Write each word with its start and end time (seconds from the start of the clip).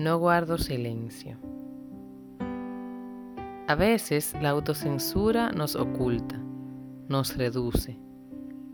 No 0.00 0.18
guardo 0.18 0.56
silencio. 0.56 1.36
A 3.68 3.74
veces 3.74 4.34
la 4.40 4.48
autocensura 4.48 5.50
nos 5.52 5.76
oculta, 5.76 6.40
nos 7.10 7.36
reduce. 7.36 7.98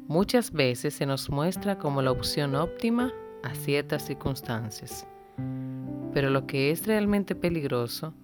Muchas 0.07 0.53
veces 0.53 0.95
se 0.95 1.05
nos 1.05 1.29
muestra 1.29 1.79
como 1.79 2.01
la 2.01 2.13
opción 2.13 2.55
óptima 2.55 3.13
a 3.43 3.57
ciertas 3.57 4.05
circunstancias. 4.05 5.05
Pero 6.15 6.31
lo 6.31 6.47
que 6.47 6.71
es 6.71 6.87
realmente 6.87 7.35
peligroso 7.35 8.15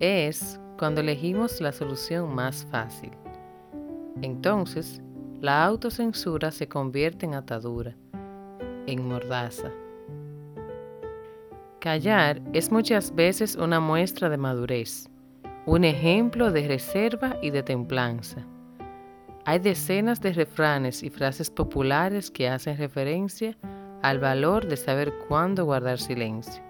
es 0.00 0.60
cuando 0.76 1.02
elegimos 1.02 1.60
la 1.60 1.70
solución 1.70 2.34
más 2.34 2.66
fácil. 2.68 3.12
Entonces, 4.22 5.00
la 5.40 5.64
autocensura 5.64 6.50
se 6.50 6.66
convierte 6.66 7.26
en 7.26 7.34
atadura, 7.34 7.96
en 8.88 9.06
mordaza. 9.06 9.70
Callar 11.84 12.40
es 12.54 12.72
muchas 12.72 13.14
veces 13.14 13.56
una 13.56 13.78
muestra 13.78 14.30
de 14.30 14.38
madurez, 14.38 15.10
un 15.66 15.84
ejemplo 15.84 16.50
de 16.50 16.66
reserva 16.66 17.36
y 17.42 17.50
de 17.50 17.62
templanza. 17.62 18.40
Hay 19.44 19.58
decenas 19.58 20.22
de 20.22 20.32
refranes 20.32 21.02
y 21.02 21.10
frases 21.10 21.50
populares 21.50 22.30
que 22.30 22.48
hacen 22.48 22.78
referencia 22.78 23.54
al 24.00 24.18
valor 24.18 24.66
de 24.66 24.78
saber 24.78 25.12
cuándo 25.28 25.66
guardar 25.66 25.98
silencio. 25.98 26.62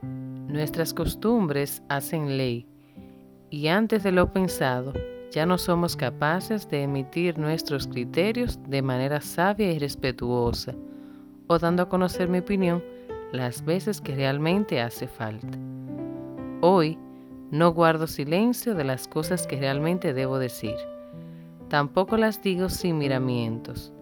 Nuestras 0.00 0.94
costumbres 0.94 1.82
hacen 1.90 2.38
ley 2.38 2.66
y 3.50 3.68
antes 3.68 4.02
de 4.02 4.12
lo 4.12 4.32
pensado 4.32 4.94
ya 5.30 5.44
no 5.44 5.58
somos 5.58 5.94
capaces 5.94 6.70
de 6.70 6.84
emitir 6.84 7.38
nuestros 7.38 7.86
criterios 7.86 8.58
de 8.66 8.80
manera 8.80 9.20
sabia 9.20 9.70
y 9.70 9.78
respetuosa 9.78 10.74
o 11.48 11.58
dando 11.58 11.82
a 11.82 11.88
conocer 11.90 12.30
mi 12.30 12.38
opinión 12.38 12.82
las 13.32 13.64
veces 13.64 14.00
que 14.00 14.14
realmente 14.14 14.80
hace 14.80 15.06
falta. 15.06 15.58
Hoy 16.60 16.98
no 17.50 17.72
guardo 17.72 18.06
silencio 18.06 18.74
de 18.74 18.84
las 18.84 19.08
cosas 19.08 19.46
que 19.46 19.56
realmente 19.56 20.12
debo 20.14 20.38
decir. 20.38 20.76
Tampoco 21.68 22.16
las 22.16 22.42
digo 22.42 22.68
sin 22.68 22.98
miramientos. 22.98 23.92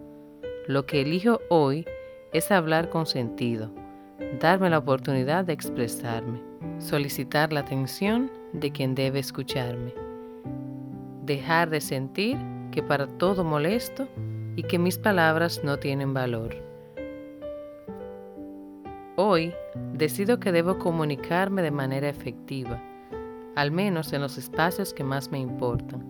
Lo 0.67 0.85
que 0.85 1.01
elijo 1.01 1.39
hoy 1.49 1.85
es 2.33 2.51
hablar 2.51 2.89
con 2.89 3.05
sentido, 3.05 3.71
darme 4.39 4.69
la 4.69 4.79
oportunidad 4.79 5.45
de 5.45 5.53
expresarme, 5.53 6.41
solicitar 6.77 7.53
la 7.53 7.61
atención 7.61 8.31
de 8.53 8.71
quien 8.71 8.95
debe 8.95 9.19
escucharme, 9.19 9.93
dejar 11.23 11.69
de 11.69 11.81
sentir 11.81 12.37
que 12.71 12.83
para 12.83 13.07
todo 13.07 13.43
molesto 13.43 14.07
y 14.55 14.63
que 14.63 14.79
mis 14.79 14.97
palabras 14.97 15.61
no 15.63 15.77
tienen 15.77 16.13
valor. 16.13 16.66
Hoy 19.19 19.51
decido 19.93 20.39
que 20.39 20.51
debo 20.51 20.77
comunicarme 20.77 21.63
de 21.63 21.71
manera 21.71 22.07
efectiva, 22.07 22.79
al 23.55 23.71
menos 23.71 24.13
en 24.13 24.21
los 24.21 24.37
espacios 24.37 24.93
que 24.93 25.03
más 25.03 25.31
me 25.31 25.39
importan. 25.39 26.07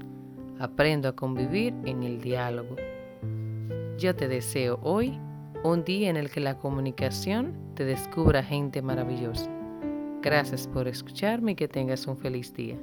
Aprendo 0.59 1.07
a 1.07 1.15
convivir 1.15 1.73
en 1.85 2.03
el 2.03 2.19
diálogo. 2.19 2.75
Yo 3.97 4.13
te 4.13 4.27
deseo 4.27 4.81
hoy 4.83 5.17
un 5.63 5.85
día 5.85 6.09
en 6.09 6.17
el 6.17 6.29
que 6.29 6.41
la 6.41 6.57
comunicación 6.57 7.53
te 7.75 7.85
descubra 7.85 8.43
gente 8.43 8.81
maravillosa. 8.81 9.49
Gracias 10.21 10.67
por 10.67 10.89
escucharme 10.89 11.53
y 11.53 11.55
que 11.55 11.69
tengas 11.69 12.07
un 12.07 12.17
feliz 12.17 12.53
día. 12.53 12.77